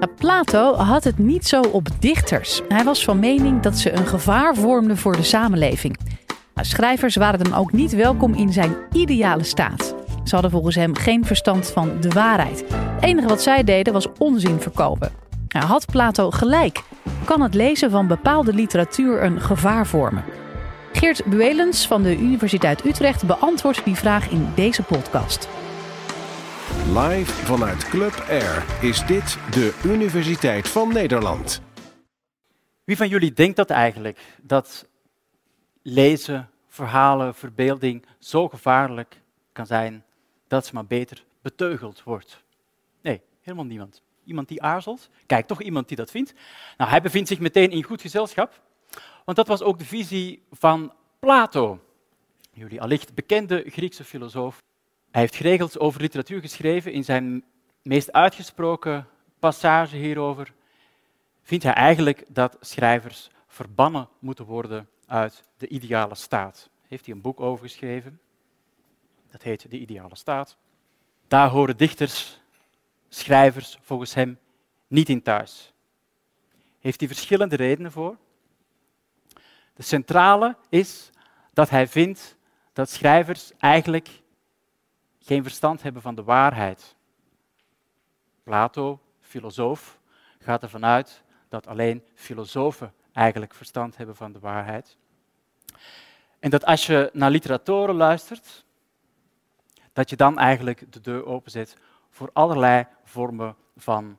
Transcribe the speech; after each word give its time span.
Nou, 0.00 0.12
Plato 0.12 0.74
had 0.74 1.04
het 1.04 1.18
niet 1.18 1.46
zo 1.46 1.60
op 1.60 1.88
dichters. 1.98 2.60
Hij 2.68 2.84
was 2.84 3.04
van 3.04 3.18
mening 3.18 3.60
dat 3.60 3.78
ze 3.78 3.92
een 3.92 4.06
gevaar 4.06 4.54
vormden 4.54 4.96
voor 4.96 5.16
de 5.16 5.22
samenleving. 5.22 5.98
Nou, 6.54 6.66
schrijvers 6.66 7.16
waren 7.16 7.44
dan 7.44 7.54
ook 7.54 7.72
niet 7.72 7.92
welkom 7.92 8.34
in 8.34 8.52
zijn 8.52 8.76
ideale 8.92 9.44
staat. 9.44 9.94
Ze 10.24 10.34
hadden 10.34 10.50
volgens 10.50 10.74
hem 10.74 10.94
geen 10.94 11.24
verstand 11.24 11.66
van 11.66 12.00
de 12.00 12.08
waarheid. 12.08 12.64
Het 12.74 13.04
enige 13.04 13.28
wat 13.28 13.42
zij 13.42 13.64
deden 13.64 13.92
was 13.92 14.06
onzin 14.18 14.60
verkopen. 14.60 15.12
Nou, 15.48 15.66
had 15.66 15.86
Plato 15.86 16.30
gelijk? 16.30 16.82
Kan 17.24 17.40
het 17.40 17.54
lezen 17.54 17.90
van 17.90 18.06
bepaalde 18.06 18.54
literatuur 18.54 19.22
een 19.22 19.40
gevaar 19.40 19.86
vormen? 19.86 20.24
Geert 20.92 21.24
Buelens 21.24 21.86
van 21.86 22.02
de 22.02 22.16
Universiteit 22.16 22.84
Utrecht 22.84 23.26
beantwoordt 23.26 23.84
die 23.84 23.94
vraag 23.94 24.30
in 24.30 24.48
deze 24.54 24.82
podcast. 24.82 25.48
Live 26.88 27.32
vanuit 27.32 27.88
Club 27.88 28.24
Air 28.28 28.82
is 28.82 29.06
dit 29.06 29.38
de 29.50 29.80
Universiteit 29.84 30.68
van 30.68 30.92
Nederland. 30.92 31.62
Wie 32.84 32.96
van 32.96 33.08
jullie 33.08 33.32
denkt 33.32 33.56
dat 33.56 33.70
eigenlijk? 33.70 34.36
Dat 34.42 34.88
lezen, 35.82 36.50
verhalen, 36.68 37.34
verbeelding 37.34 38.06
zo 38.18 38.48
gevaarlijk 38.48 39.20
kan 39.52 39.66
zijn 39.66 40.04
dat 40.46 40.66
ze 40.66 40.74
maar 40.74 40.86
beter 40.86 41.24
beteugeld 41.42 42.02
wordt? 42.02 42.44
Nee, 43.02 43.20
helemaal 43.40 43.66
niemand. 43.66 44.02
Iemand 44.24 44.48
die 44.48 44.62
aarzelt? 44.62 45.10
Kijk, 45.26 45.46
toch 45.46 45.62
iemand 45.62 45.88
die 45.88 45.96
dat 45.96 46.10
vindt. 46.10 46.34
Nou, 46.76 46.90
hij 46.90 47.00
bevindt 47.00 47.28
zich 47.28 47.38
meteen 47.40 47.70
in 47.70 47.82
goed 47.84 48.00
gezelschap, 48.00 48.60
want 49.24 49.36
dat 49.36 49.46
was 49.46 49.62
ook 49.62 49.78
de 49.78 49.84
visie 49.84 50.42
van 50.50 50.92
Plato. 51.18 51.80
Jullie 52.52 52.80
allicht 52.80 53.14
bekende 53.14 53.64
Griekse 53.66 54.04
filosoof. 54.04 54.58
Hij 55.18 55.26
heeft 55.26 55.38
geregeld 55.42 55.78
over 55.78 56.00
literatuur 56.00 56.40
geschreven. 56.40 56.92
In 56.92 57.04
zijn 57.04 57.44
meest 57.82 58.12
uitgesproken 58.12 59.06
passage 59.38 59.96
hierover 59.96 60.52
vindt 61.42 61.64
hij 61.64 61.72
eigenlijk 61.72 62.24
dat 62.28 62.56
schrijvers 62.60 63.30
verbannen 63.46 64.08
moeten 64.18 64.44
worden 64.44 64.88
uit 65.06 65.44
de 65.56 65.68
ideale 65.68 66.14
staat. 66.14 66.70
Heeft 66.88 67.06
hij 67.06 67.14
een 67.14 67.20
boek 67.20 67.40
over 67.40 67.68
geschreven. 67.68 68.20
Dat 69.30 69.42
heet 69.42 69.70
De 69.70 69.78
Ideale 69.78 70.16
Staat. 70.16 70.56
Daar 71.28 71.48
horen 71.48 71.76
dichters, 71.76 72.40
schrijvers 73.08 73.78
volgens 73.80 74.14
hem 74.14 74.38
niet 74.86 75.08
in 75.08 75.22
thuis. 75.22 75.72
Heeft 76.80 77.00
hij 77.00 77.08
verschillende 77.08 77.56
redenen 77.56 77.92
voor. 77.92 78.16
De 79.74 79.82
centrale 79.82 80.56
is 80.68 81.10
dat 81.52 81.70
hij 81.70 81.88
vindt 81.88 82.36
dat 82.72 82.90
schrijvers 82.90 83.52
eigenlijk 83.58 84.08
geen 85.28 85.42
verstand 85.42 85.82
hebben 85.82 86.02
van 86.02 86.14
de 86.14 86.22
waarheid. 86.22 86.96
Plato, 88.42 89.00
filosoof, 89.20 90.00
gaat 90.38 90.62
ervan 90.62 90.84
uit 90.84 91.22
dat 91.48 91.66
alleen 91.66 92.04
filosofen 92.14 92.94
eigenlijk 93.12 93.54
verstand 93.54 93.96
hebben 93.96 94.16
van 94.16 94.32
de 94.32 94.38
waarheid. 94.38 94.96
En 96.38 96.50
dat 96.50 96.64
als 96.64 96.86
je 96.86 97.10
naar 97.12 97.30
literatoren 97.30 97.94
luistert, 97.94 98.64
dat 99.92 100.10
je 100.10 100.16
dan 100.16 100.38
eigenlijk 100.38 100.92
de 100.92 101.00
deur 101.00 101.26
openzet 101.26 101.76
voor 102.10 102.30
allerlei 102.32 102.86
vormen 103.04 103.56
van 103.76 104.18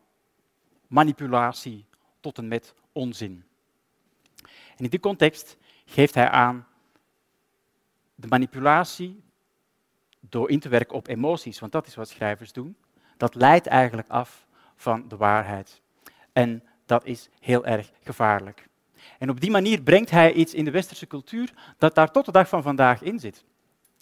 manipulatie 0.87 1.85
tot 2.19 2.37
en 2.37 2.47
met 2.47 2.73
onzin. 2.91 3.45
In 4.75 4.89
die 4.89 4.99
context 4.99 5.57
geeft 5.85 6.13
hij 6.13 6.29
aan 6.29 6.67
de 8.15 8.27
manipulatie 8.27 9.27
door 10.19 10.49
in 10.49 10.59
te 10.59 10.69
werken 10.69 10.95
op 10.95 11.07
emoties, 11.07 11.59
want 11.59 11.71
dat 11.71 11.87
is 11.87 11.95
wat 11.95 12.09
schrijvers 12.09 12.51
doen, 12.51 12.75
dat 13.17 13.35
leidt 13.35 13.67
eigenlijk 13.67 14.09
af 14.09 14.47
van 14.75 15.07
de 15.07 15.17
waarheid. 15.17 15.81
En 16.33 16.63
dat 16.85 17.05
is 17.05 17.29
heel 17.39 17.65
erg 17.65 17.91
gevaarlijk. 18.03 18.67
En 19.19 19.29
op 19.29 19.39
die 19.39 19.51
manier 19.51 19.81
brengt 19.81 20.09
hij 20.09 20.33
iets 20.33 20.53
in 20.53 20.65
de 20.65 20.71
westerse 20.71 21.07
cultuur 21.07 21.53
dat 21.77 21.95
daar 21.95 22.11
tot 22.11 22.25
de 22.25 22.31
dag 22.31 22.49
van 22.49 22.63
vandaag 22.63 23.01
in 23.01 23.19
zit. 23.19 23.43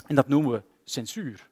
En 0.08 0.16
dat 0.16 0.28
noemen 0.28 0.52
we 0.52 0.64
censuur. 0.84 1.50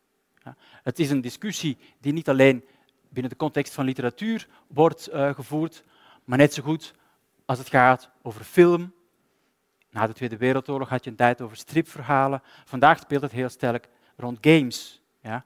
Het 0.83 0.99
is 0.99 1.09
een 1.09 1.21
discussie 1.21 1.77
die 1.99 2.13
niet 2.13 2.29
alleen 2.29 2.65
binnen 3.09 3.31
de 3.31 3.37
context 3.37 3.73
van 3.73 3.85
literatuur 3.85 4.47
wordt 4.67 5.09
uh, 5.13 5.33
gevoerd, 5.33 5.83
maar 6.23 6.37
net 6.37 6.53
zo 6.53 6.63
goed 6.63 6.93
als 7.45 7.57
het 7.57 7.69
gaat 7.69 8.09
over 8.21 8.43
film. 8.43 8.93
Na 9.89 10.07
de 10.07 10.13
Tweede 10.13 10.37
Wereldoorlog 10.37 10.89
had 10.89 11.03
je 11.03 11.09
een 11.09 11.15
tijd 11.15 11.41
over 11.41 11.57
stripverhalen. 11.57 12.41
Vandaag 12.65 12.99
speelt 12.99 13.21
het 13.21 13.31
heel 13.31 13.49
sterk 13.49 13.87
rond 14.15 14.37
games. 14.41 15.01
Ja. 15.21 15.45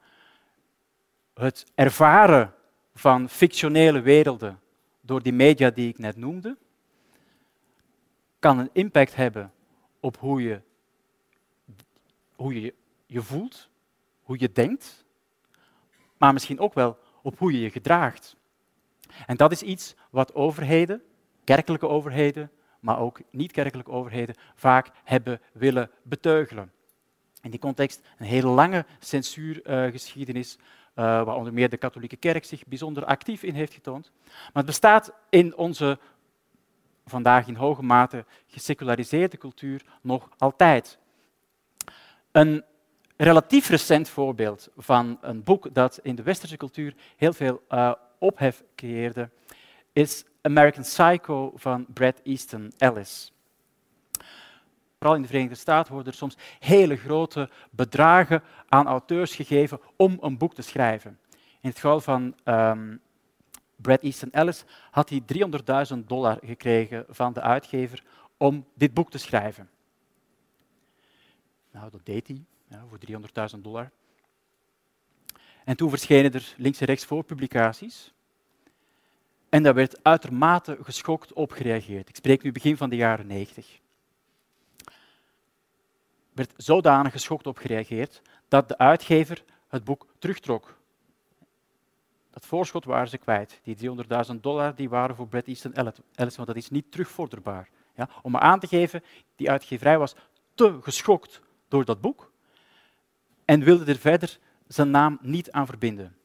Het 1.33 1.65
ervaren 1.75 2.53
van 2.93 3.29
fictionele 3.29 4.01
werelden 4.01 4.59
door 5.01 5.21
die 5.21 5.33
media 5.33 5.69
die 5.69 5.89
ik 5.89 5.97
net 5.97 6.15
noemde, 6.15 6.57
kan 8.39 8.59
een 8.59 8.69
impact 8.73 9.15
hebben 9.15 9.51
op 9.99 10.17
hoe 10.17 10.41
je 10.41 10.61
hoe 12.39 12.61
je, 12.61 12.73
je 13.05 13.21
voelt, 13.21 13.69
hoe 14.23 14.39
je 14.39 14.51
denkt, 14.51 15.05
maar 16.17 16.33
misschien 16.33 16.59
ook 16.59 16.73
wel 16.73 16.97
op 17.21 17.39
hoe 17.39 17.51
je 17.51 17.59
je 17.59 17.71
gedraagt. 17.71 18.35
En 19.25 19.37
dat 19.37 19.51
is 19.51 19.61
iets 19.61 19.95
wat 20.09 20.35
overheden, 20.35 21.01
kerkelijke 21.43 21.87
overheden, 21.87 22.51
maar 22.79 22.99
ook 22.99 23.19
niet-kerkelijke 23.31 23.91
overheden 23.91 24.35
vaak 24.55 24.89
hebben 25.03 25.41
willen 25.51 25.91
beteugelen. 26.03 26.71
In 27.41 27.49
die 27.49 27.59
context 27.59 28.01
een 28.17 28.25
hele 28.25 28.47
lange 28.47 28.85
censuurgeschiedenis, 28.99 30.55
uh, 30.55 30.63
waar 30.95 31.35
onder 31.35 31.53
meer 31.53 31.69
de 31.69 31.77
katholieke 31.77 32.15
kerk 32.15 32.45
zich 32.45 32.65
bijzonder 32.65 33.05
actief 33.05 33.43
in 33.43 33.53
heeft 33.53 33.73
getoond. 33.73 34.11
Maar 34.25 34.49
het 34.53 34.65
bestaat 34.65 35.13
in 35.29 35.55
onze 35.55 35.99
vandaag 37.05 37.47
in 37.47 37.55
hoge 37.55 37.83
mate 37.83 38.25
geseculariseerde 38.47 39.37
cultuur 39.37 39.85
nog 40.01 40.29
altijd. 40.37 40.97
Een 42.31 42.63
relatief 43.17 43.69
recent 43.69 44.09
voorbeeld 44.09 44.69
van 44.77 45.17
een 45.21 45.43
boek 45.43 45.73
dat 45.73 45.99
in 46.03 46.15
de 46.15 46.23
westerse 46.23 46.57
cultuur 46.57 46.95
heel 47.17 47.33
veel 47.33 47.61
uh, 47.69 47.93
ophef 48.17 48.63
creëerde, 48.75 49.29
is 49.93 50.25
American 50.41 50.83
Psycho 50.83 51.51
van 51.55 51.85
Bret 51.93 52.21
Easton 52.23 52.71
Ellis. 52.77 53.33
Vooral 54.99 55.17
in 55.17 55.23
de 55.23 55.27
Verenigde 55.27 55.55
Staten 55.55 55.93
worden 55.93 56.11
er 56.11 56.17
soms 56.17 56.37
hele 56.59 56.95
grote 56.95 57.49
bedragen 57.71 58.43
aan 58.67 58.87
auteurs 58.87 59.35
gegeven 59.35 59.79
om 59.95 60.17
een 60.21 60.37
boek 60.37 60.53
te 60.53 60.61
schrijven. 60.61 61.19
In 61.61 61.69
het 61.69 61.75
geval 61.75 62.01
van 62.01 62.35
um, 62.45 63.01
Bret 63.75 64.01
Easton 64.01 64.31
Ellis 64.31 64.63
had 64.91 65.09
hij 65.09 65.21
300.000 65.93 65.97
dollar 66.05 66.37
gekregen 66.45 67.05
van 67.09 67.33
de 67.33 67.41
uitgever 67.41 68.03
om 68.37 68.65
dit 68.73 68.93
boek 68.93 69.11
te 69.11 69.17
schrijven. 69.17 69.69
Nou, 71.71 71.89
dat 71.89 72.05
deed 72.05 72.27
hij 72.27 72.43
voor 72.89 72.99
300.000 73.55 73.61
dollar. 73.61 73.91
En 75.65 75.75
toen 75.75 75.89
verschenen 75.89 76.33
er 76.33 76.53
links 76.57 76.79
en 76.79 76.85
rechts 76.85 77.05
voorpublicaties. 77.05 78.13
En 79.49 79.63
daar 79.63 79.73
werd 79.73 80.03
uitermate 80.03 80.77
geschokt 80.81 81.33
op 81.33 81.51
gereageerd. 81.51 82.09
Ik 82.09 82.15
spreek 82.15 82.43
nu 82.43 82.51
begin 82.51 82.77
van 82.77 82.89
de 82.89 82.95
jaren 82.95 83.27
90. 83.27 83.79
Er 86.39 86.45
werd 86.45 86.63
zodanig 86.63 87.11
geschokt 87.11 87.47
op 87.47 87.57
gereageerd 87.57 88.21
dat 88.47 88.67
de 88.67 88.77
uitgever 88.77 89.43
het 89.67 89.83
boek 89.83 90.07
terugtrok. 90.19 90.77
Dat 92.29 92.45
voorschot 92.45 92.85
waren 92.85 93.09
ze 93.09 93.17
kwijt. 93.17 93.59
Die 93.63 93.77
300.000 94.33 94.35
dollar 94.41 94.75
die 94.75 94.89
waren 94.89 95.15
voor 95.15 95.27
Bret 95.27 95.47
Easton 95.47 95.73
Ellis, 96.15 96.35
want 96.35 96.47
dat 96.47 96.55
is 96.55 96.69
niet 96.69 96.91
terugvorderbaar. 96.91 97.69
Ja, 97.95 98.09
om 98.21 98.37
aan 98.37 98.59
te 98.59 98.67
geven, 98.67 99.03
die 99.35 99.49
uitgeverij 99.49 99.97
was 99.97 100.15
te 100.53 100.77
geschokt 100.81 101.41
door 101.67 101.85
dat 101.85 102.01
boek 102.01 102.31
en 103.45 103.63
wilde 103.63 103.85
er 103.85 103.99
verder 103.99 104.39
zijn 104.67 104.91
naam 104.91 105.17
niet 105.21 105.51
aan 105.51 105.65
verbinden. 105.65 106.15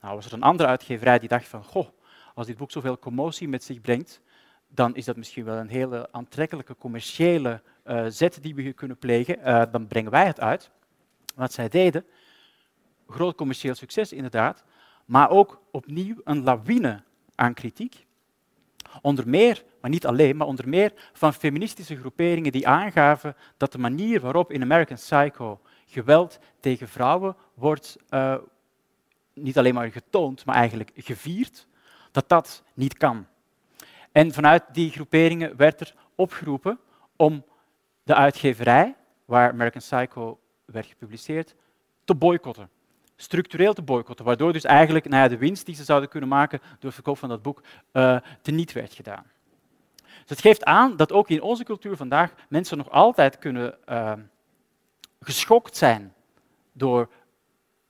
Nou 0.00 0.14
was 0.14 0.26
er 0.26 0.32
een 0.32 0.42
andere 0.42 0.68
uitgeverij 0.68 1.18
die 1.18 1.28
dacht 1.28 1.48
van, 1.48 1.64
goh, 1.64 1.88
als 2.34 2.46
dit 2.46 2.56
boek 2.56 2.70
zoveel 2.70 2.98
commotie 2.98 3.48
met 3.48 3.64
zich 3.64 3.80
brengt, 3.80 4.20
dan 4.74 4.94
is 4.96 5.04
dat 5.04 5.16
misschien 5.16 5.44
wel 5.44 5.56
een 5.56 5.68
hele 5.68 6.08
aantrekkelijke 6.12 6.76
commerciële 6.76 7.60
uh, 7.86 8.04
zet 8.08 8.38
die 8.42 8.54
we 8.54 8.62
hier 8.62 8.74
kunnen 8.74 8.98
plegen. 8.98 9.38
Uh, 9.38 9.62
dan 9.70 9.86
brengen 9.86 10.10
wij 10.10 10.26
het 10.26 10.40
uit. 10.40 10.70
Wat 11.34 11.52
zij 11.52 11.68
deden, 11.68 12.04
groot 13.08 13.34
commercieel 13.34 13.74
succes 13.74 14.12
inderdaad, 14.12 14.64
maar 15.04 15.30
ook 15.30 15.62
opnieuw 15.70 16.16
een 16.24 16.42
lawine 16.42 17.02
aan 17.34 17.54
kritiek. 17.54 18.06
Onder 19.02 19.28
meer, 19.28 19.64
maar 19.80 19.90
niet 19.90 20.06
alleen, 20.06 20.36
maar 20.36 20.46
onder 20.46 20.68
meer 20.68 20.92
van 21.12 21.34
feministische 21.34 21.96
groeperingen 21.96 22.52
die 22.52 22.68
aangaven 22.68 23.36
dat 23.56 23.72
de 23.72 23.78
manier 23.78 24.20
waarop 24.20 24.52
in 24.52 24.62
American 24.62 24.96
Psycho 24.96 25.60
geweld 25.86 26.38
tegen 26.60 26.88
vrouwen 26.88 27.36
wordt 27.54 27.96
uh, 28.10 28.36
niet 29.32 29.58
alleen 29.58 29.74
maar 29.74 29.90
getoond, 29.90 30.44
maar 30.44 30.54
eigenlijk 30.54 30.90
gevierd, 30.94 31.66
dat 32.10 32.28
dat 32.28 32.62
niet 32.74 32.96
kan. 32.96 33.26
En 34.14 34.32
vanuit 34.32 34.62
die 34.72 34.90
groeperingen 34.90 35.56
werd 35.56 35.80
er 35.80 35.94
opgeroepen 36.14 36.78
om 37.16 37.44
de 38.02 38.14
uitgeverij, 38.14 38.96
waar 39.24 39.50
American 39.50 39.80
Psycho 39.80 40.38
werd 40.64 40.86
gepubliceerd, 40.86 41.54
te 42.04 42.14
boycotten. 42.14 42.68
structureel 43.16 43.74
te 43.74 43.82
boycotten, 43.82 44.24
waardoor 44.24 44.52
dus 44.52 44.64
eigenlijk 44.64 45.08
nou 45.08 45.22
ja, 45.22 45.28
de 45.28 45.38
winst 45.38 45.66
die 45.66 45.74
ze 45.74 45.84
zouden 45.84 46.08
kunnen 46.08 46.28
maken 46.28 46.58
door 46.58 46.78
het 46.80 46.94
verkoop 46.94 47.18
van 47.18 47.28
dat 47.28 47.42
boek 47.42 47.62
uh, 47.92 48.18
teniet 48.42 48.72
werd 48.72 48.94
gedaan. 48.94 49.24
Dus 50.02 50.24
het 50.26 50.40
geeft 50.40 50.64
aan 50.64 50.96
dat 50.96 51.12
ook 51.12 51.28
in 51.28 51.42
onze 51.42 51.64
cultuur 51.64 51.96
vandaag 51.96 52.34
mensen 52.48 52.76
nog 52.76 52.90
altijd 52.90 53.38
kunnen 53.38 53.78
uh, 53.88 54.12
geschokt 55.20 55.76
zijn 55.76 56.14
door 56.72 57.10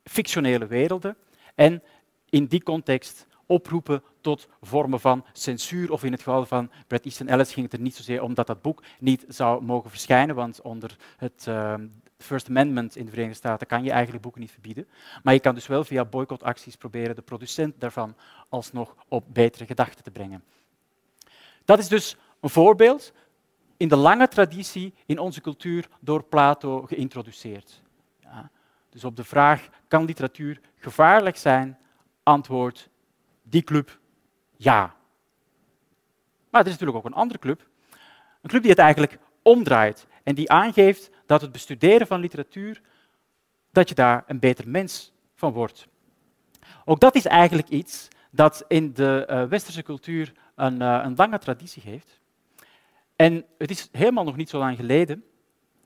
fictionele 0.04 0.66
werelden 0.66 1.16
en 1.54 1.82
in 2.30 2.46
die 2.46 2.62
context 2.62 3.26
oproepen 3.46 4.02
tot 4.24 4.48
vormen 4.60 5.00
van 5.00 5.24
censuur. 5.32 5.92
Of 5.92 6.04
in 6.04 6.12
het 6.12 6.22
geval 6.22 6.46
van 6.46 6.70
Bret 6.86 7.04
Easton 7.04 7.28
Ellis 7.28 7.52
ging 7.52 7.64
het 7.64 7.74
er 7.74 7.80
niet 7.80 7.96
zozeer 7.96 8.22
om 8.22 8.34
dat 8.34 8.46
dat 8.46 8.62
boek 8.62 8.82
niet 8.98 9.24
zou 9.28 9.62
mogen 9.62 9.90
verschijnen, 9.90 10.34
want 10.34 10.62
onder 10.62 10.96
het 11.16 11.46
uh, 11.48 11.74
First 12.18 12.48
Amendment 12.48 12.96
in 12.96 13.04
de 13.04 13.10
Verenigde 13.10 13.38
Staten 13.38 13.66
kan 13.66 13.84
je 13.84 13.90
eigenlijk 13.90 14.22
boeken 14.22 14.40
niet 14.40 14.50
verbieden. 14.50 14.88
Maar 15.22 15.34
je 15.34 15.40
kan 15.40 15.54
dus 15.54 15.66
wel 15.66 15.84
via 15.84 16.04
boycottacties 16.04 16.76
proberen 16.76 17.14
de 17.14 17.22
producent 17.22 17.80
daarvan 17.80 18.14
alsnog 18.48 18.94
op 19.08 19.24
betere 19.32 19.66
gedachten 19.66 20.04
te 20.04 20.10
brengen. 20.10 20.44
Dat 21.64 21.78
is 21.78 21.88
dus 21.88 22.16
een 22.40 22.50
voorbeeld 22.50 23.12
in 23.76 23.88
de 23.88 23.96
lange 23.96 24.28
traditie 24.28 24.94
in 25.06 25.18
onze 25.18 25.40
cultuur 25.40 25.88
door 26.00 26.22
Plato 26.22 26.82
geïntroduceerd. 26.82 27.82
Ja. 28.20 28.50
Dus 28.88 29.04
op 29.04 29.16
de 29.16 29.24
vraag, 29.24 29.68
kan 29.88 30.04
literatuur 30.04 30.60
gevaarlijk 30.76 31.36
zijn? 31.36 31.78
Antwoord, 32.22 32.88
die 33.42 33.62
club, 33.62 33.98
ja. 34.56 34.94
Maar 36.50 36.60
er 36.60 36.66
is 36.66 36.72
natuurlijk 36.72 36.98
ook 36.98 37.04
een 37.04 37.18
andere 37.18 37.38
club. 37.38 37.68
Een 38.42 38.50
club 38.50 38.62
die 38.62 38.70
het 38.70 38.80
eigenlijk 38.80 39.18
omdraait 39.42 40.06
en 40.22 40.34
die 40.34 40.50
aangeeft 40.50 41.10
dat 41.26 41.40
het 41.40 41.52
bestuderen 41.52 42.06
van 42.06 42.20
literatuur, 42.20 42.80
dat 43.72 43.88
je 43.88 43.94
daar 43.94 44.24
een 44.26 44.38
beter 44.38 44.68
mens 44.68 45.12
van 45.34 45.52
wordt. 45.52 45.88
Ook 46.84 47.00
dat 47.00 47.14
is 47.14 47.26
eigenlijk 47.26 47.68
iets 47.68 48.08
dat 48.30 48.64
in 48.68 48.92
de 48.92 49.26
uh, 49.30 49.44
westerse 49.44 49.82
cultuur 49.82 50.32
een, 50.54 50.80
uh, 50.80 51.00
een 51.04 51.14
lange 51.16 51.38
traditie 51.38 51.82
heeft. 51.82 52.20
En 53.16 53.44
het 53.58 53.70
is 53.70 53.88
helemaal 53.92 54.24
nog 54.24 54.36
niet 54.36 54.48
zo 54.48 54.58
lang 54.58 54.76
geleden 54.76 55.24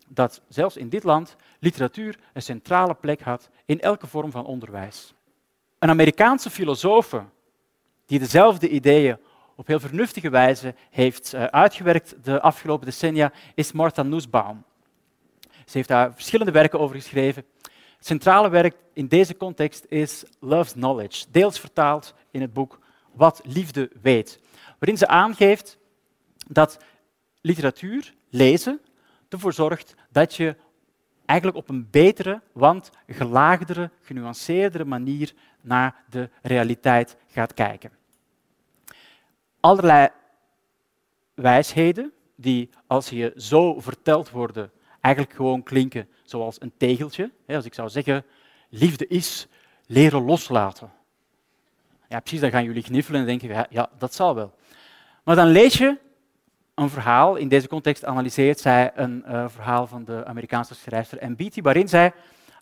dat 0.09 0.43
zelfs 0.49 0.77
in 0.77 0.89
dit 0.89 1.05
land 1.05 1.37
literatuur 1.59 2.19
een 2.33 2.43
centrale 2.43 2.95
plek 2.95 3.21
had 3.21 3.51
in 3.65 3.81
elke 3.81 4.07
vorm 4.07 4.31
van 4.31 4.45
onderwijs. 4.45 5.15
Een 5.79 5.89
Amerikaanse 5.89 6.51
filosoof 6.51 7.15
die 8.09 8.19
dezelfde 8.19 8.69
ideeën 8.69 9.19
op 9.57 9.67
heel 9.67 9.81
vernuftige 9.81 10.31
wijze 10.31 10.75
heeft 10.91 11.35
uh, 11.35 11.45
uitgewerkt 11.45 12.15
de 12.23 12.41
afgelopen 12.41 12.87
decennia, 12.87 13.33
is 13.55 13.73
Martha 13.73 14.03
Nussbaum. 14.03 14.65
Ze 15.51 15.77
heeft 15.77 15.89
daar 15.89 16.15
verschillende 16.15 16.53
werken 16.53 16.81
over 16.81 16.97
geschreven. 16.97 17.45
Het 17.63 18.07
centrale 18.07 18.49
werk 18.49 18.77
in 18.93 19.07
deze 19.07 19.37
context 19.37 19.85
is 19.89 20.25
Love's 20.41 20.73
Knowledge, 20.73 21.27
deels 21.31 21.61
vertaald 21.61 22.15
in 22.31 22.41
het 22.41 22.53
boek 22.53 22.79
Wat 23.13 23.41
Liefde 23.45 23.91
Weet, 24.03 24.41
waarin 24.79 24.99
ze 24.99 25.07
aangeeft 25.07 25.79
dat 26.47 26.79
literatuur, 27.41 28.15
lezen, 28.29 28.81
ervoor 29.29 29.53
zorgt 29.53 29.95
dat 30.11 30.35
je 30.35 30.57
eigenlijk 31.25 31.59
op 31.59 31.69
een 31.69 31.89
betere, 31.91 32.41
want 32.53 32.91
gelaagdere, 33.07 33.91
genuanceerdere 34.03 34.85
manier 34.85 35.35
naar 35.61 36.05
de 36.11 36.31
realiteit 36.43 37.17
gaat 37.27 37.55
kijken. 37.55 37.98
Allerlei 39.61 40.09
wijsheden 41.35 42.13
die, 42.37 42.71
als 42.87 43.09
je 43.09 43.33
zo 43.37 43.81
verteld 43.81 44.31
worden, 44.31 44.71
eigenlijk 45.01 45.37
gewoon 45.37 45.63
klinken 45.63 46.09
zoals 46.23 46.61
een 46.61 46.73
tegeltje. 46.77 47.31
Als 47.47 47.65
ik 47.65 47.75
zou 47.75 47.89
zeggen, 47.89 48.25
liefde 48.69 49.07
is 49.07 49.47
leren 49.87 50.25
loslaten. 50.25 50.93
Ja, 52.09 52.21
precies, 52.21 52.41
dan 52.41 52.51
gaan 52.51 52.65
jullie 52.65 52.83
kniffelen 52.83 53.21
en 53.21 53.27
denken, 53.27 53.67
ja, 53.71 53.91
dat 53.99 54.15
zal 54.15 54.35
wel. 54.35 54.55
Maar 55.25 55.37
dan 55.37 55.47
lees 55.47 55.75
je 55.75 55.99
een 56.75 56.91
verhaal, 56.91 57.37
in 57.37 57.49
deze 57.49 57.69
context 57.69 58.05
analyseert 58.05 58.61
zij 58.61 58.91
een 58.95 59.25
uh, 59.27 59.49
verhaal 59.49 59.87
van 59.87 60.05
de 60.05 60.25
Amerikaanse 60.25 60.75
schrijfster 60.75 61.31
M. 61.31 61.35
Beatty, 61.35 61.63
waarin 61.63 61.89
zij 61.89 62.13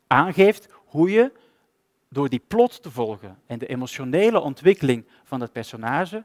aangeeft 0.06 0.68
hoe 0.84 1.10
je 1.10 1.32
door 2.08 2.28
die 2.28 2.42
plot 2.46 2.82
te 2.82 2.90
volgen 2.90 3.38
en 3.46 3.58
de 3.58 3.66
emotionele 3.66 4.40
ontwikkeling 4.40 5.06
van 5.24 5.38
dat 5.38 5.52
personage 5.52 6.24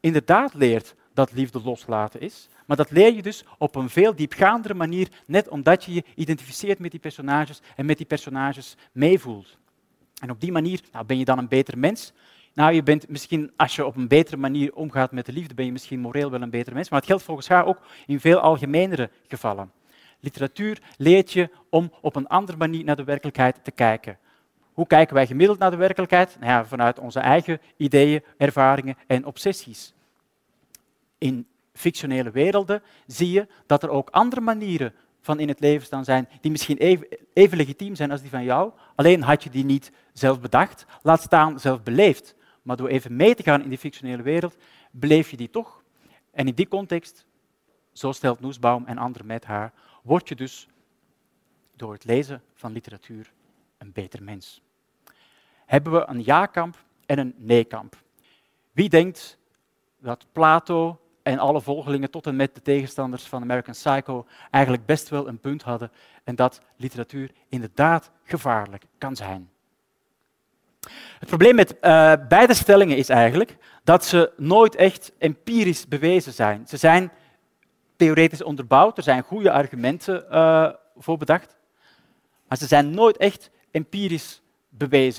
inderdaad 0.00 0.54
leert 0.54 0.94
dat 1.14 1.32
liefde 1.32 1.60
loslaten 1.64 2.20
is, 2.20 2.48
maar 2.66 2.76
dat 2.76 2.90
leer 2.90 3.14
je 3.14 3.22
dus 3.22 3.44
op 3.58 3.74
een 3.74 3.90
veel 3.90 4.14
diepgaandere 4.14 4.74
manier, 4.74 5.08
net 5.26 5.48
omdat 5.48 5.84
je 5.84 5.94
je 5.94 6.04
identificeert 6.14 6.78
met 6.78 6.90
die 6.90 7.00
personages 7.00 7.60
en 7.76 7.86
met 7.86 7.96
die 7.96 8.06
personages 8.06 8.76
meevoelt. 8.92 9.58
En 10.20 10.30
op 10.30 10.40
die 10.40 10.52
manier 10.52 10.80
nou, 10.92 11.04
ben 11.04 11.18
je 11.18 11.24
dan 11.24 11.38
een 11.38 11.48
beter 11.48 11.78
mens. 11.78 12.12
Nou, 12.54 12.72
je 12.72 12.82
bent 12.82 13.08
misschien, 13.08 13.52
als 13.56 13.76
je 13.76 13.86
op 13.86 13.96
een 13.96 14.08
betere 14.08 14.36
manier 14.36 14.74
omgaat 14.74 15.12
met 15.12 15.26
de 15.26 15.32
liefde, 15.32 15.54
ben 15.54 15.64
je 15.64 15.72
misschien 15.72 16.00
moreel 16.00 16.30
wel 16.30 16.42
een 16.42 16.50
beter 16.50 16.74
mens. 16.74 16.88
Maar 16.88 16.98
het 16.98 17.08
geldt 17.08 17.24
volgens 17.24 17.48
haar 17.48 17.66
ook 17.66 17.80
in 18.06 18.20
veel 18.20 18.38
algemenere 18.38 19.10
gevallen. 19.28 19.72
Literatuur 20.20 20.82
leert 20.96 21.32
je 21.32 21.50
om 21.70 21.92
op 22.00 22.16
een 22.16 22.26
andere 22.26 22.58
manier 22.58 22.84
naar 22.84 22.96
de 22.96 23.04
werkelijkheid 23.04 23.64
te 23.64 23.70
kijken. 23.70 24.18
Hoe 24.78 24.86
kijken 24.86 25.14
wij 25.14 25.26
gemiddeld 25.26 25.58
naar 25.58 25.70
de 25.70 25.76
werkelijkheid? 25.76 26.36
Nou 26.40 26.52
ja, 26.52 26.66
vanuit 26.66 26.98
onze 26.98 27.20
eigen 27.20 27.60
ideeën, 27.76 28.22
ervaringen 28.36 28.96
en 29.06 29.24
obsessies. 29.24 29.94
In 31.18 31.46
fictionele 31.72 32.30
werelden 32.30 32.82
zie 33.06 33.30
je 33.30 33.46
dat 33.66 33.82
er 33.82 33.88
ook 33.88 34.10
andere 34.10 34.40
manieren 34.40 34.94
van 35.20 35.40
in 35.40 35.48
het 35.48 35.60
leven 35.60 35.86
staan 35.86 36.04
zijn, 36.04 36.28
die 36.40 36.50
misschien 36.50 36.76
even, 36.76 37.06
even 37.32 37.56
legitiem 37.56 37.94
zijn 37.94 38.10
als 38.10 38.20
die 38.20 38.30
van 38.30 38.44
jou, 38.44 38.72
alleen 38.94 39.22
had 39.22 39.42
je 39.42 39.50
die 39.50 39.64
niet 39.64 39.92
zelf 40.12 40.40
bedacht, 40.40 40.86
laat 41.02 41.22
staan 41.22 41.60
zelf 41.60 41.82
beleefd. 41.82 42.34
Maar 42.62 42.76
door 42.76 42.88
even 42.88 43.16
mee 43.16 43.34
te 43.34 43.42
gaan 43.42 43.62
in 43.62 43.68
die 43.68 43.78
fictionele 43.78 44.22
wereld, 44.22 44.56
beleef 44.90 45.30
je 45.30 45.36
die 45.36 45.50
toch. 45.50 45.82
En 46.30 46.46
in 46.46 46.54
die 46.54 46.68
context, 46.68 47.26
zo 47.92 48.12
stelt 48.12 48.40
Noesbaum 48.40 48.86
en 48.86 48.98
anderen 48.98 49.26
met 49.26 49.44
haar, 49.44 49.72
word 50.02 50.28
je 50.28 50.34
dus 50.34 50.68
door 51.76 51.92
het 51.92 52.04
lezen 52.04 52.42
van 52.54 52.72
literatuur 52.72 53.32
een 53.78 53.92
beter 53.92 54.22
mens. 54.22 54.62
Hebben 55.68 55.92
we 55.92 56.04
een 56.06 56.24
ja-kamp 56.24 56.76
en 57.06 57.18
een 57.18 57.34
nee-kamp? 57.36 57.96
Wie 58.72 58.88
denkt 58.88 59.38
dat 59.98 60.26
Plato 60.32 61.00
en 61.22 61.38
alle 61.38 61.60
volgelingen 61.60 62.10
tot 62.10 62.26
en 62.26 62.36
met 62.36 62.54
de 62.54 62.62
tegenstanders 62.62 63.24
van 63.24 63.42
American 63.42 63.74
Psycho 63.74 64.26
eigenlijk 64.50 64.86
best 64.86 65.08
wel 65.08 65.28
een 65.28 65.38
punt 65.38 65.62
hadden 65.62 65.90
en 66.24 66.34
dat 66.34 66.60
literatuur 66.76 67.30
inderdaad 67.48 68.10
gevaarlijk 68.24 68.84
kan 68.98 69.16
zijn? 69.16 69.50
Het 71.18 71.28
probleem 71.28 71.54
met 71.54 71.76
uh, 71.80 72.12
beide 72.28 72.54
stellingen 72.54 72.96
is 72.96 73.08
eigenlijk 73.08 73.56
dat 73.84 74.04
ze 74.04 74.32
nooit 74.36 74.74
echt 74.74 75.12
empirisch 75.18 75.88
bewezen 75.88 76.32
zijn. 76.32 76.66
Ze 76.68 76.76
zijn 76.76 77.12
theoretisch 77.96 78.42
onderbouwd, 78.42 78.96
er 78.96 79.02
zijn 79.02 79.22
goede 79.22 79.52
argumenten 79.52 80.24
uh, 80.30 80.70
voor 80.96 81.16
bedacht, 81.16 81.56
maar 82.48 82.58
ze 82.58 82.66
zijn 82.66 82.90
nooit 82.90 83.16
echt 83.16 83.50
empirisch 83.70 84.42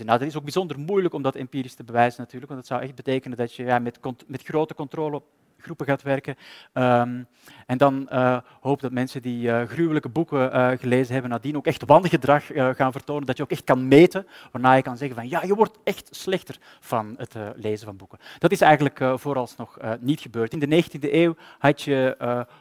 Nou, 0.06 0.20
dat 0.20 0.22
is 0.22 0.36
ook 0.36 0.44
bijzonder 0.44 0.80
moeilijk 0.80 1.14
om 1.14 1.22
dat 1.22 1.36
empirisch 1.36 1.74
te 1.74 1.84
bewijzen 1.84 2.22
natuurlijk, 2.22 2.52
want 2.52 2.68
dat 2.68 2.70
zou 2.78 2.82
echt 2.82 2.96
betekenen 2.96 3.38
dat 3.38 3.54
je 3.54 3.64
ja, 3.64 3.80
met, 3.80 4.00
met 4.28 4.44
grote 4.44 4.74
controle 4.74 5.22
groepen 5.62 5.86
gaat 5.86 6.02
werken. 6.02 6.36
Um, 6.74 7.28
en 7.66 7.78
dan 7.78 8.10
uh, 8.12 8.38
hoop 8.62 8.82
dat 8.82 8.92
mensen 8.92 9.22
die 9.22 9.48
uh, 9.48 9.62
gruwelijke 9.64 10.10
boeken 10.10 10.56
uh, 10.56 10.70
gelezen 10.78 11.14
hebben, 11.14 11.32
nadien 11.32 11.58
ook 11.58 11.68
echt 11.68 11.86
wangedrag 11.86 12.46
gaan 12.54 12.92
vertonen, 12.92 13.26
dat 13.26 13.38
je 13.38 13.44
ook 13.44 13.52
echt 13.52 13.64
kan 13.64 13.88
meten, 13.88 14.28
waarna 14.52 14.74
je 14.74 14.82
kan 14.82 14.98
zeggen 14.98 15.16
van 15.16 15.30
ja, 15.30 15.44
je 15.44 15.56
wordt 15.56 15.78
echt 15.84 16.08
slechter 16.12 16.58
van 16.80 17.16
het 17.18 17.36
lezen 17.56 17.86
van 17.86 17.98
boeken. 17.98 18.20
Dat 18.38 18.52
is 18.52 18.62
eigenlijk 18.62 19.02
vooralsnog 19.16 19.78
niet 20.00 20.20
gebeurd. 20.20 20.54
In 20.54 20.60
de 20.60 20.84
19e 20.84 21.14
eeuw 21.14 21.36
had 21.60 21.82
je 21.82 22.18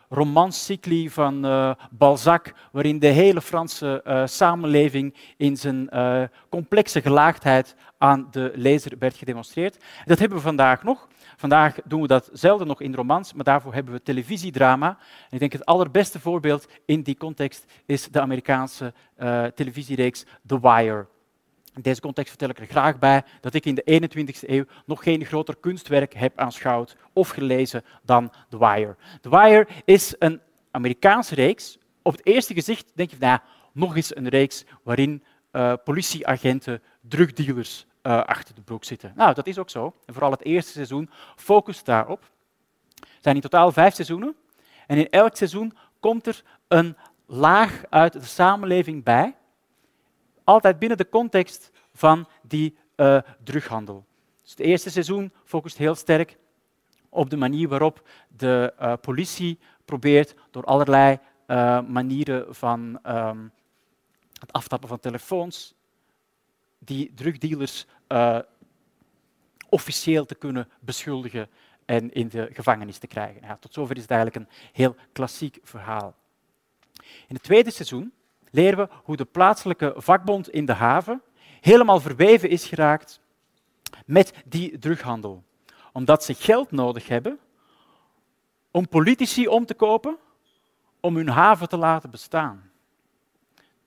romanscycli 0.09 1.11
van 1.11 1.41
Balzac, 1.91 2.53
waarin 2.73 2.99
de 2.99 3.07
hele 3.07 3.41
Franse 3.41 4.23
samenleving 4.25 5.15
in 5.37 5.57
zijn 5.57 5.89
complexe 6.49 7.01
gelaagdheid 7.01 7.75
aan 7.99 8.29
de 8.31 8.53
lezer 8.55 8.93
werd 8.99 9.17
gedemonstreerd. 9.17 9.85
Dat 10.05 10.19
hebben 10.19 10.39
we 10.39 10.45
vandaag 10.45 10.83
nog. 10.83 11.09
Vandaag 11.39 11.77
doen 11.85 12.01
we 12.01 12.07
dat 12.07 12.31
zelden 12.33 12.67
nog 12.67 12.81
in 12.81 12.95
romans, 12.95 13.33
maar 13.33 13.45
daarvoor 13.45 13.75
hebben 13.75 13.95
we 13.95 14.03
televisiedrama. 14.03 14.89
En 14.89 15.29
ik 15.31 15.39
denk 15.39 15.53
het 15.53 15.65
allerbeste 15.65 16.21
voorbeeld 16.21 16.69
in 16.85 17.03
die 17.03 17.17
context 17.17 17.65
is 17.87 18.09
de 18.09 18.21
Amerikaanse 18.21 18.93
uh, 19.19 19.45
televisiereeks 19.45 20.25
The 20.47 20.61
Wire. 20.61 21.07
In 21.75 21.83
deze 21.83 22.01
context 22.01 22.29
vertel 22.29 22.49
ik 22.49 22.59
er 22.59 22.67
graag 22.67 22.99
bij 22.99 23.23
dat 23.41 23.55
ik 23.55 23.65
in 23.65 23.75
de 23.75 24.01
21ste 24.03 24.49
eeuw 24.49 24.65
nog 24.87 25.03
geen 25.03 25.25
groter 25.25 25.57
kunstwerk 25.57 26.15
heb 26.15 26.39
aanschouwd 26.39 26.97
of 27.13 27.29
gelezen 27.29 27.85
dan 28.03 28.33
The 28.49 28.59
Wire. 28.59 28.97
The 29.21 29.31
Wire 29.31 29.69
is 29.85 30.15
een 30.19 30.41
Amerikaanse 30.71 31.35
reeks. 31.35 31.79
Op 32.03 32.13
het 32.13 32.27
eerste 32.27 32.55
gezicht 32.55 32.93
denk 32.95 33.11
je, 33.11 33.17
nou, 33.19 33.39
nog 33.73 33.97
eens 33.97 34.17
een 34.17 34.29
reeks 34.29 34.65
waarin 34.83 35.23
uh, 35.53 35.73
politieagenten 35.85 36.83
drugdealers 37.01 37.87
uh, 38.09 38.25
achter 38.25 38.55
de 38.55 38.61
broek 38.61 38.85
zitten. 38.85 39.13
Nou, 39.17 39.35
dat 39.35 39.47
is 39.47 39.59
ook 39.59 39.71
zo. 39.71 39.95
En 40.07 40.13
vooral 40.13 40.31
het 40.31 40.45
eerste 40.45 40.73
seizoen 40.73 41.11
focust 41.37 41.85
daarop. 41.85 42.31
Er 43.01 43.09
zijn 43.21 43.35
in 43.35 43.41
totaal 43.41 43.73
vijf 43.73 43.95
seizoenen. 43.95 44.37
En 44.87 44.99
in 44.99 45.11
elk 45.11 45.37
seizoen 45.37 45.77
komt 46.01 46.27
er 46.27 46.43
een 46.69 46.97
laag 47.27 47.83
uit 47.89 48.13
de 48.13 48.25
samenleving 48.25 49.05
bij. 49.05 49.37
altijd 50.45 50.79
binnen 50.79 50.99
de 50.99 51.09
context 51.09 51.71
van 51.93 52.29
die 52.43 52.79
uh, 52.97 53.19
drughandel. 53.45 54.05
Dus 54.43 54.51
het 54.51 54.61
eerste 54.61 54.91
seizoen 54.91 55.33
focust 55.45 55.77
heel 55.77 55.95
sterk 55.95 56.39
op 57.09 57.31
de 57.31 57.37
manier 57.37 57.69
waarop 57.69 58.09
de 58.29 58.75
uh, 58.81 58.93
politie 59.01 59.59
probeert 59.85 60.35
door 60.51 60.65
allerlei 60.65 61.19
manieren 61.87 62.55
van 62.55 62.99
um, 63.07 63.53
het 64.41 64.53
aftappen 64.53 64.89
van 64.89 65.01
telefoons, 65.01 65.75
die 66.79 67.13
drugdealers 67.15 67.87
officieel 69.69 70.25
te 70.25 70.35
kunnen 70.35 70.69
beschuldigen 70.81 71.49
en 71.85 72.13
in 72.13 72.29
de 72.29 72.49
gevangenis 72.53 72.99
te 72.99 73.07
krijgen. 73.07 73.41
Ja, 73.43 73.57
tot 73.57 73.75
zover 73.75 73.97
is 73.97 74.03
het 74.03 74.11
eigenlijk 74.11 74.41
een 74.45 74.57
heel 74.73 74.97
klassiek 75.13 75.59
verhaal. 75.63 76.15
In 77.03 77.35
het 77.35 77.43
tweede 77.43 77.71
seizoen 77.71 78.13
leren 78.51 78.79
we 78.79 78.95
hoe 79.05 79.17
de 79.17 79.25
plaatselijke 79.25 79.95
vakbond 79.97 80.51
in 80.51 80.65
de 80.65 80.73
haven 80.73 81.23
helemaal 81.61 82.01
verweven 82.01 82.49
is 82.49 82.67
geraakt 82.67 83.21
met 84.07 84.33
die 84.45 84.79
drughandel. 84.79 85.45
Omdat 85.93 86.25
ze 86.25 86.35
geld 86.35 86.71
nodig 86.71 87.09
hebben 87.09 87.39
om 88.71 88.89
politici 88.89 89.49
om 89.49 89.67
te 89.67 89.75
kopen 89.75 90.19
om 91.01 91.17
hun 91.17 91.29
haven 91.29 91.69
te 91.69 91.77
laten 91.77 92.11
bestaan. 92.11 92.71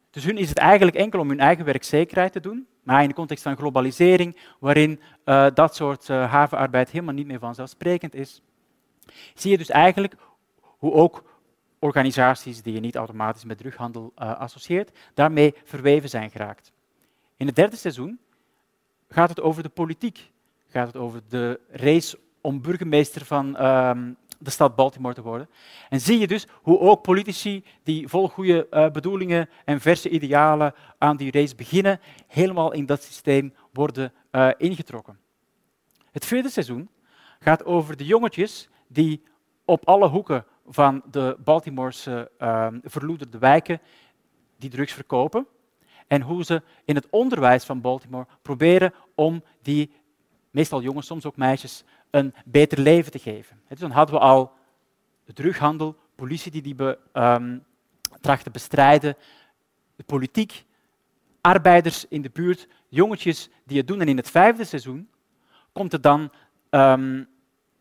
Dus 0.09 0.23
hun 0.23 0.37
is 0.37 0.49
het 0.49 0.57
eigenlijk 0.57 0.97
enkel 0.97 1.19
om 1.19 1.29
hun 1.29 1.39
eigen 1.39 1.65
werkzekerheid 1.65 2.31
te 2.31 2.39
doen, 2.39 2.67
maar 2.83 3.01
in 3.01 3.07
de 3.07 3.13
context 3.13 3.43
van 3.43 3.57
globalisering, 3.57 4.37
waarin 4.59 4.99
uh, 5.25 5.47
dat 5.53 5.75
soort 5.75 6.09
uh, 6.09 6.31
havenarbeid 6.31 6.89
helemaal 6.89 7.13
niet 7.13 7.27
meer 7.27 7.39
vanzelfsprekend 7.39 8.15
is, 8.15 8.41
zie 9.33 9.51
je 9.51 9.57
dus 9.57 9.69
eigenlijk 9.69 10.15
hoe 10.61 10.93
ook 10.93 11.23
organisaties 11.79 12.61
die 12.61 12.73
je 12.73 12.79
niet 12.79 12.95
automatisch 12.95 13.43
met 13.43 13.57
drughandel 13.57 14.13
uh, 14.17 14.39
associeert, 14.39 14.97
daarmee 15.13 15.55
verweven 15.63 16.09
zijn 16.09 16.31
geraakt. 16.31 16.71
In 17.37 17.45
het 17.45 17.55
derde 17.55 17.75
seizoen 17.75 18.19
gaat 19.09 19.29
het 19.29 19.41
over 19.41 19.63
de 19.63 19.69
politiek, 19.69 20.31
gaat 20.67 20.87
het 20.87 20.97
over 20.97 21.21
de 21.29 21.59
race 21.69 22.19
om 22.41 22.61
burgemeester 22.61 23.25
van 23.25 23.65
um, 23.65 24.17
de 24.41 24.49
stad 24.49 24.75
Baltimore 24.75 25.13
te 25.13 25.21
worden. 25.21 25.49
En 25.89 25.99
zie 25.99 26.19
je 26.19 26.27
dus 26.27 26.47
hoe 26.61 26.79
ook 26.79 27.01
politici 27.01 27.63
die 27.83 28.07
vol 28.07 28.27
goede 28.27 28.67
uh, 28.71 28.89
bedoelingen 28.89 29.49
en 29.65 29.81
verse 29.81 30.09
idealen 30.09 30.73
aan 30.97 31.17
die 31.17 31.31
race 31.31 31.55
beginnen, 31.55 31.99
helemaal 32.27 32.71
in 32.71 32.85
dat 32.85 33.03
systeem 33.03 33.53
worden 33.73 34.13
uh, 34.31 34.49
ingetrokken. 34.57 35.19
Het 36.11 36.25
vierde 36.25 36.49
seizoen 36.49 36.89
gaat 37.39 37.65
over 37.65 37.97
de 37.97 38.05
jongetjes 38.05 38.69
die 38.87 39.23
op 39.65 39.87
alle 39.87 40.07
hoeken 40.07 40.45
van 40.67 41.01
de 41.11 41.37
Baltimorese 41.43 42.31
uh, 42.39 42.67
verloederde 42.83 43.37
wijken 43.37 43.81
die 44.57 44.69
drugs 44.69 44.93
verkopen. 44.93 45.47
En 46.07 46.21
hoe 46.21 46.43
ze 46.43 46.61
in 46.85 46.95
het 46.95 47.07
onderwijs 47.09 47.63
van 47.63 47.81
Baltimore 47.81 48.27
proberen 48.41 48.93
om 49.15 49.43
die, 49.61 49.91
meestal 50.51 50.81
jongens, 50.81 51.07
soms 51.07 51.25
ook 51.25 51.37
meisjes, 51.37 51.83
een 52.09 52.33
beter 52.45 52.79
leven 52.79 53.11
te 53.11 53.19
geven. 53.19 53.61
Dus 53.67 53.79
dan 53.79 53.91
hadden 53.91 54.15
we 54.15 54.21
al 54.21 54.51
de 55.25 55.33
drughandel, 55.33 55.97
politie 56.15 56.51
die 56.51 56.61
die 56.61 56.75
be, 56.75 56.97
um, 57.13 57.63
tracht 58.21 58.43
te 58.43 58.49
bestrijden, 58.49 59.15
de 59.95 60.03
politiek, 60.03 60.65
arbeiders 61.41 62.05
in 62.07 62.21
de 62.21 62.29
buurt, 62.29 62.67
jongetjes 62.87 63.49
die 63.65 63.77
het 63.77 63.87
doen. 63.87 64.01
En 64.01 64.07
in 64.07 64.17
het 64.17 64.29
vijfde 64.29 64.63
seizoen 64.63 65.09
komt 65.71 65.93
er 65.93 66.01
dan 66.01 66.31
um, 66.69 67.27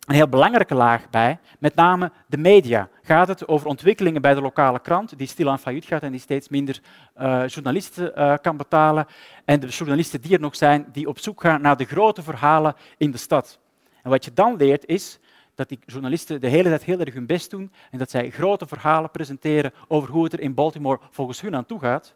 een 0.07 0.15
heel 0.15 0.29
belangrijke 0.29 0.75
laag 0.75 1.11
bij, 1.11 1.39
met 1.59 1.75
name 1.75 2.13
de 2.27 2.37
media. 2.37 2.89
Gaat 3.03 3.29
het 3.29 3.49
over 3.49 3.67
ontwikkelingen 3.67 4.23
bij 4.23 4.35
de 4.35 4.41
lokale 4.41 4.81
krant, 4.81 5.19
die 5.19 5.27
stilaan 5.27 5.59
failliet 5.59 5.85
gaat 5.85 6.03
en 6.03 6.11
die 6.11 6.21
steeds 6.21 6.49
minder 6.49 6.81
uh, 7.21 7.47
journalisten 7.47 8.13
uh, 8.19 8.35
kan 8.43 8.57
betalen. 8.57 9.07
En 9.45 9.61
de 9.61 9.67
journalisten 9.67 10.21
die 10.21 10.33
er 10.33 10.41
nog 10.41 10.57
zijn, 10.57 10.87
die 10.93 11.09
op 11.09 11.19
zoek 11.19 11.41
gaan 11.41 11.61
naar 11.61 11.77
de 11.77 11.85
grote 11.85 12.23
verhalen 12.23 12.75
in 12.97 13.11
de 13.11 13.19
stad. 13.19 13.59
En 14.03 14.11
wat 14.11 14.25
je 14.25 14.33
dan 14.35 14.57
leert 14.57 14.87
is 14.87 15.19
dat 15.55 15.69
die 15.69 15.79
journalisten 15.87 16.41
de 16.41 16.49
hele 16.49 16.69
tijd 16.69 16.85
heel 16.85 17.01
erg 17.01 17.15
hun 17.15 17.27
best 17.27 17.51
doen 17.51 17.73
en 17.91 17.99
dat 17.99 18.11
zij 18.11 18.31
grote 18.31 18.67
verhalen 18.67 19.11
presenteren 19.11 19.73
over 19.89 20.11
hoe 20.11 20.25
het 20.25 20.33
er 20.33 20.41
in 20.41 20.55
Baltimore 20.55 21.01
volgens 21.11 21.41
hun 21.41 21.57
aan 21.57 21.67
toe 21.67 21.79
gaat. 21.79 22.15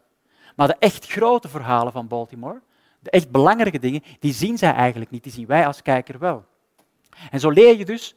Maar 0.55 0.67
de 0.67 0.75
echt 0.79 1.07
grote 1.07 1.47
verhalen 1.47 1.91
van 1.91 2.07
Baltimore, 2.07 2.61
de 2.99 3.09
echt 3.09 3.31
belangrijke 3.31 3.79
dingen, 3.79 4.03
die 4.19 4.33
zien 4.33 4.57
zij 4.57 4.73
eigenlijk 4.73 5.11
niet, 5.11 5.23
die 5.23 5.31
zien 5.31 5.47
wij 5.47 5.67
als 5.67 5.81
kijker 5.81 6.19
wel. 6.19 6.45
En 7.31 7.39
zo 7.39 7.49
leer 7.49 7.77
je 7.77 7.85
dus 7.85 8.15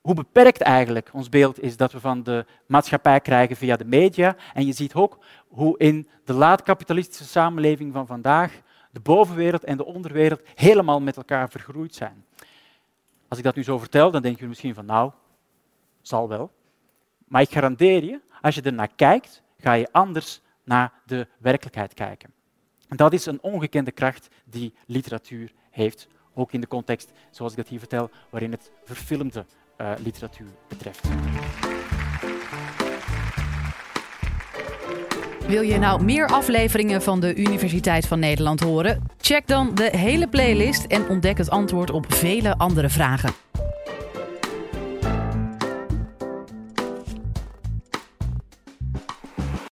hoe 0.00 0.14
beperkt 0.14 0.60
eigenlijk 0.60 1.10
ons 1.12 1.28
beeld 1.28 1.62
is 1.62 1.76
dat 1.76 1.92
we 1.92 2.00
van 2.00 2.22
de 2.22 2.46
maatschappij 2.66 3.20
krijgen 3.20 3.56
via 3.56 3.76
de 3.76 3.84
media. 3.84 4.36
En 4.54 4.66
je 4.66 4.72
ziet 4.72 4.94
ook 4.94 5.18
hoe 5.48 5.78
in 5.78 6.08
de 6.24 6.32
laat-kapitalistische 6.32 7.24
samenleving 7.24 7.92
van 7.92 8.06
vandaag 8.06 8.60
de 8.90 9.00
bovenwereld 9.00 9.64
en 9.64 9.76
de 9.76 9.84
onderwereld 9.84 10.40
helemaal 10.54 11.00
met 11.00 11.16
elkaar 11.16 11.50
vergroeid 11.50 11.94
zijn. 11.94 12.24
Als 13.28 13.38
ik 13.38 13.44
dat 13.44 13.54
nu 13.54 13.64
zo 13.64 13.78
vertel, 13.78 14.10
dan 14.10 14.22
denk 14.22 14.38
je 14.38 14.46
misschien 14.46 14.74
van 14.74 14.86
nou, 14.86 15.12
zal 16.00 16.28
wel. 16.28 16.50
Maar 17.28 17.42
ik 17.42 17.52
garandeer 17.52 18.04
je, 18.04 18.20
als 18.40 18.54
je 18.54 18.62
er 18.62 18.72
naar 18.72 18.94
kijkt, 18.96 19.42
ga 19.58 19.72
je 19.72 19.88
anders 19.92 20.40
naar 20.64 20.92
de 21.06 21.26
werkelijkheid 21.38 21.94
kijken. 21.94 22.32
En 22.88 22.96
dat 22.96 23.12
is 23.12 23.26
een 23.26 23.42
ongekende 23.42 23.92
kracht 23.92 24.28
die 24.44 24.74
literatuur 24.86 25.52
heeft 25.70 26.08
ook 26.34 26.52
in 26.52 26.60
de 26.60 26.68
context, 26.68 27.12
zoals 27.30 27.52
ik 27.52 27.58
dat 27.58 27.68
hier 27.68 27.78
vertel, 27.78 28.10
waarin 28.30 28.50
het 28.50 28.70
verfilmde 28.84 29.44
uh, 29.78 29.92
literatuur 29.98 30.48
betreft. 30.68 31.08
Wil 35.46 35.62
je 35.62 35.78
nou 35.78 36.04
meer 36.04 36.26
afleveringen 36.26 37.02
van 37.02 37.20
de 37.20 37.34
Universiteit 37.34 38.06
van 38.06 38.18
Nederland 38.18 38.60
horen? 38.60 39.02
Check 39.20 39.46
dan 39.46 39.74
de 39.74 39.96
hele 39.96 40.28
playlist 40.28 40.84
en 40.84 41.08
ontdek 41.08 41.38
het 41.38 41.50
antwoord 41.50 41.90
op 41.90 42.12
vele 42.12 42.58
andere 42.58 42.88
vragen. 42.88 43.43